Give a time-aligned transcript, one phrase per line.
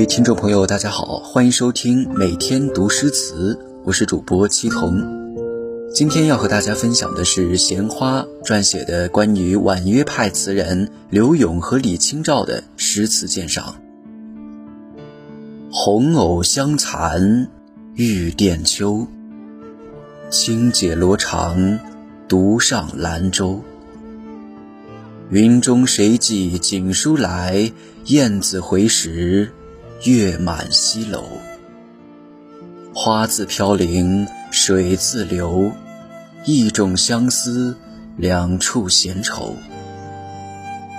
[0.00, 4.98] 位听众朋友，大家好，欢迎收听每天读诗词，我是主播七童。
[5.92, 13.74] 今天要和大家分享的是闲花撰写的关于婉约派词人柳永和李清照的诗词鉴赏。
[15.70, 17.50] 红藕香残
[17.92, 19.06] 玉簟秋，
[20.30, 21.78] 轻解罗裳，
[22.26, 23.62] 独上兰舟。
[25.28, 27.70] 云中谁寄锦书来？
[28.06, 29.52] 雁字回时，
[30.04, 31.24] 月满西楼。
[32.94, 35.72] 花自飘零水自流，
[36.44, 37.76] 一种相思，
[38.16, 39.56] 两处闲愁。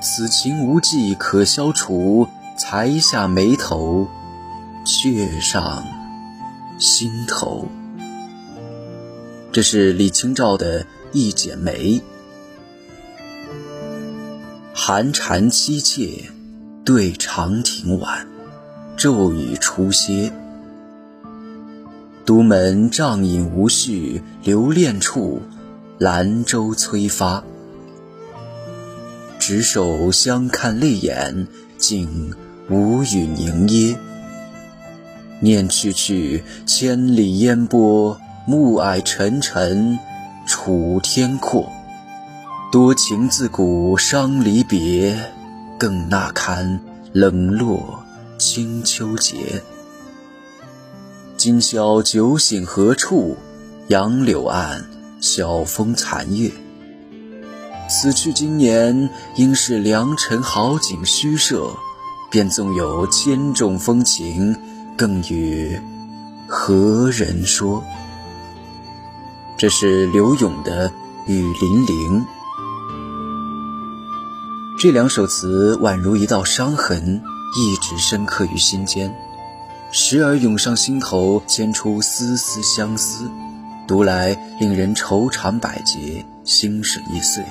[0.00, 4.08] 此情无计可消除，才下眉头，
[4.84, 5.84] 却上
[6.78, 7.68] 心头。
[9.50, 11.98] 这是李清照的《一剪梅》。
[14.72, 16.30] 寒蝉凄切。
[16.86, 18.28] 对长亭晚，
[18.96, 20.32] 骤雨初歇。
[22.24, 25.42] 都门帐饮无绪，留恋处，
[25.98, 27.44] 兰舟催发。
[29.38, 32.32] 执手相看泪眼，竟
[32.70, 33.96] 无语凝噎。
[35.40, 39.98] 念去去，千里烟波，暮霭沉沉，
[40.46, 41.70] 楚天阔。
[42.72, 45.16] 多情自古伤离别。
[45.76, 46.80] 更那堪
[47.12, 48.03] 冷落
[48.44, 49.62] 清秋节。
[51.38, 53.38] 今宵酒醒何处？
[53.88, 54.84] 杨柳岸，
[55.18, 56.52] 晓风残月。
[57.88, 61.70] 此去经年，应是良辰好景虚设。
[62.30, 64.54] 便纵有千种风情，
[64.94, 65.80] 更与
[66.46, 67.82] 何人说？
[69.56, 70.90] 这是柳永的
[71.26, 72.20] 《雨霖铃》。
[74.78, 77.22] 这两首词宛如一道伤痕，
[77.56, 79.14] 一直深刻于心间，
[79.92, 83.30] 时而涌上心头，牵出丝丝相思，
[83.86, 87.44] 读来令人愁肠百结，心神易碎。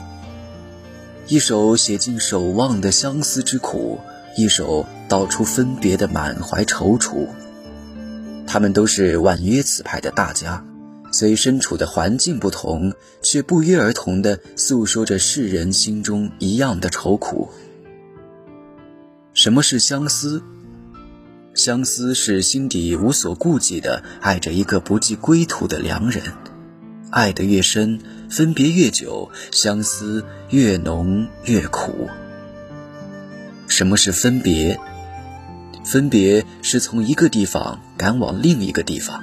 [1.27, 3.97] 一首写尽守望的相思之苦，
[4.35, 7.27] 一首道出分别的满怀踌躇。
[8.45, 10.65] 他们都是婉约词派的大家。
[11.13, 17.49] 虽身处的环境不同，却不约而同地诉说着世人心中一样的愁苦。
[19.43, 20.41] 什么是相思？
[21.53, 26.23] 相思是心底无所顾忌的爱着一个不计归途的良人，
[27.11, 27.99] 爱得越深，
[28.29, 32.07] 分别越久，相思越浓越苦。
[33.67, 34.79] 什么是分别？
[35.83, 39.21] 分别是从一个地方赶往另一个地方。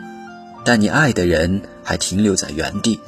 [0.66, 3.00] 但你爱的人还停留在原地，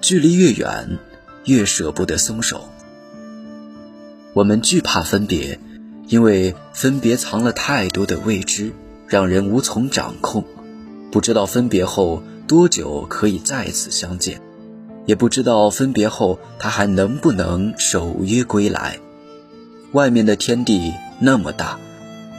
[0.00, 0.98] 距离越远，
[1.44, 2.68] 越舍不得松手。
[4.32, 5.60] 我们惧怕分别，
[6.06, 8.72] 因为分别藏了太多的未知，
[9.08, 10.44] 让人无从掌控。
[11.10, 14.40] 不知道分别后多久可以再次相见，
[15.04, 18.98] 也不知道分别后他还能不能守约归来。
[19.92, 21.78] 外面的天地那么大，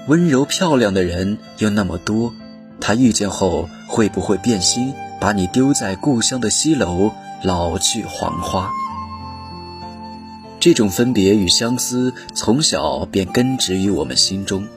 [0.08, 2.34] 温柔漂亮的人又那么多。
[2.80, 7.12] 他遇见后会不会变心，把你丢在故乡的西楼，
[7.44, 8.72] 老去黄花？
[10.60, 14.68] 这种分别与相思，从小便根植于我们心中，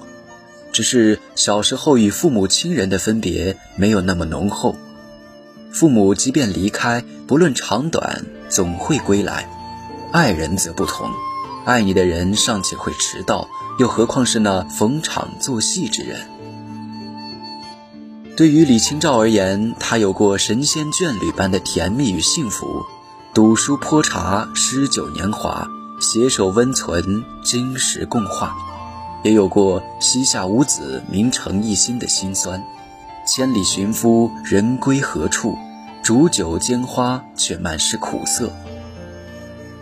[0.72, 4.76] 只是小时候与父母亲人的分别没有那么浓厚。
[5.72, 9.44] 父母即便离开，不论长短，总会归来；
[10.12, 11.08] 爱人则不同，
[11.64, 13.48] 爱你的人尚且会迟到，
[13.78, 16.20] 又何况是那逢场作戏之人？
[18.36, 22.84] 对于李清照而言，她有过神仙眷侣般的甜蜜与幸福，
[23.32, 25.68] 读书泼茶，诗酒年华，
[26.00, 28.48] 携手温存，金石共话；
[29.22, 32.60] 也有过膝下无子，名成一心的辛酸。
[33.24, 35.56] 千里寻夫，人归何处？
[36.03, 38.50] 煮酒煎花，却满是苦涩。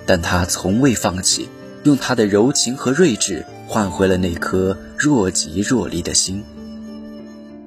[0.04, 1.48] 但他从未放弃，
[1.84, 6.44] 用他的柔情和睿智，换回了那颗若即若离的心。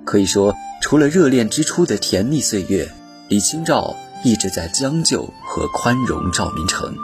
[0.05, 0.55] 可以说。
[0.83, 2.91] 除了热恋之初的甜蜜岁月，
[3.29, 6.95] 李清照一直在将就和宽容赵明诚。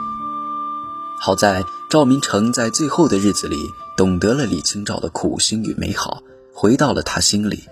[1.20, 3.56] 好在赵明诚在最后的日子里
[3.96, 6.22] 懂得了李清照的苦心与美好，
[6.52, 7.64] 回到了他心里。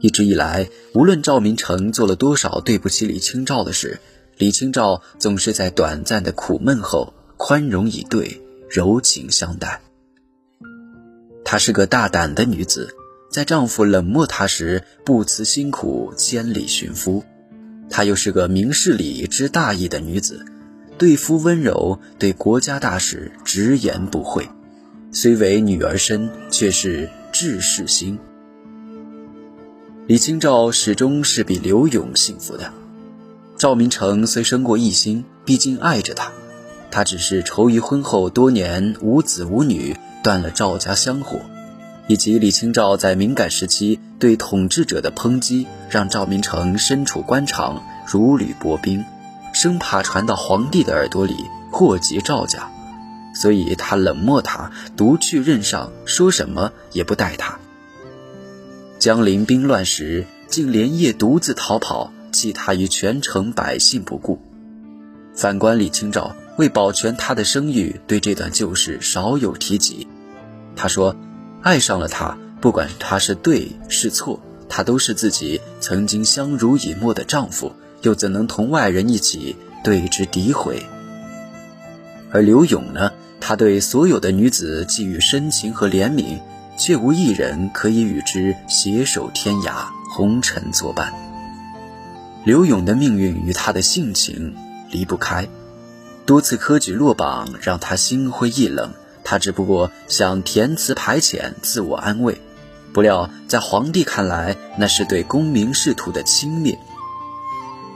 [0.00, 4.00] 一直以来，无论赵明诚做了多少对不起李清照的事，
[4.36, 9.80] 李清照总是在短暂的苦闷后宽容以对，柔情相待。
[11.44, 12.94] 她是个大胆的女子。
[13.30, 17.24] 在丈夫冷漠她时，不辞辛苦千里寻夫；
[17.92, 20.46] 她又是个明事理、知大义的女子，
[20.96, 24.48] 对夫温柔，对国家大事直言不讳。
[25.12, 28.18] 虽为女儿身，却是志士心。
[30.06, 32.72] 李清照始终是比刘永幸福的。
[33.58, 36.32] 赵明诚虽生过一心，毕竟爱着她，
[36.90, 41.38] 他只是愁于婚后多年无子无女，断了赵家香火，
[42.06, 49.04] 以及李清照在敏感时期对统治者的抨击，让赵明诚身处官场如履薄冰，
[49.52, 51.36] 生怕传到皇帝的耳朵里
[51.70, 52.70] 祸及赵家，
[53.34, 57.58] 所以他冷漠他，独去任上，说什么也不待他。
[58.98, 62.12] 江陵兵乱时，竟连夜独自逃跑。
[62.32, 64.40] 弃他于全城百姓不顾。
[65.34, 70.08] 反观李清照，为保全他的声誉，对这段旧事少有提及。
[70.74, 71.14] 他说
[71.62, 77.72] ：“爱上了他，不管他是对是错，他都是自己曾经相濡以沫的丈夫，
[78.02, 80.84] 又怎能同外人一起对之诋毁？”
[82.32, 83.12] 而刘永呢？
[83.44, 86.38] 他对所有的女子寄予深情和怜悯，
[86.78, 91.12] 却无一人可以与之携手天涯，红尘作伴。
[92.44, 94.54] 刘勇的命运与他的性情
[94.90, 95.48] 离不开，
[96.24, 98.92] 多次科举落榜让他心灰意冷。
[99.32, 102.42] 他只不过想填词排遣，自我安慰。
[102.92, 106.76] 不料在皇帝看来，那是对功名仕途的轻蔑。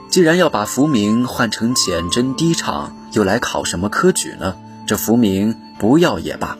[0.09, 4.55] 既然要把浮名换成浅斟低唱，又来考什么科举呢？
[4.87, 6.57] 这浮名不要也罢，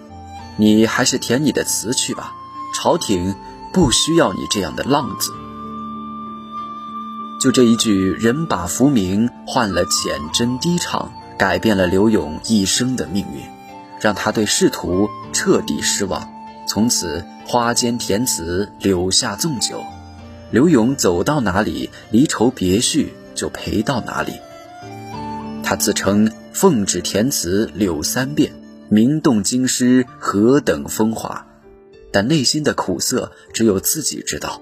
[0.58, 2.34] 你还是填你的词去吧。
[2.76, 3.34] 朝廷
[3.74, 5.32] 不需要你这样的浪子。
[7.42, 13.42] 就这一句“人把浮名换了浅斟低唱”，改变了刘永一生的命运，
[14.00, 16.30] 让他对仕途彻底失望。
[16.68, 19.84] 从此花间填词，柳下纵酒。
[20.52, 24.34] 刘永走到哪里，离愁别绪就陪到哪里。
[25.64, 28.54] 他自称“奉旨填词柳三变，
[28.90, 31.48] 名动京师何等风华”，
[32.12, 34.62] 但内心的苦涩只有自己知道。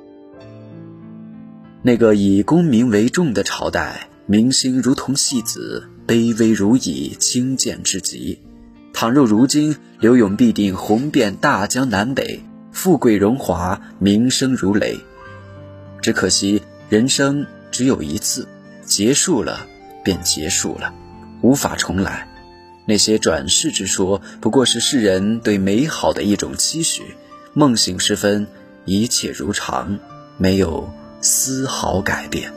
[1.83, 8.39] 那个以功名为重的朝代，明星如同戏子，卑微如蚁，轻贱至极。
[8.95, 14.97] 倘若如今，刘永必定红遍大江南北，富贵荣华，名声如雷。
[16.01, 18.47] 只可惜人生只有一次，
[18.85, 19.67] 结束了
[20.01, 20.93] 便结束了，
[21.41, 22.25] 无法重来。
[22.85, 27.03] 那些转世之说，不过是世人对美好的一种期许。
[27.51, 28.47] 梦醒时分，
[28.85, 29.99] 一切如常，
[30.37, 30.89] 没有。
[31.19, 32.53] 丝毫改变。